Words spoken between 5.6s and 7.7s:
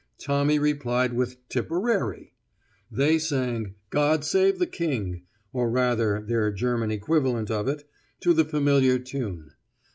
rather their German equivalent of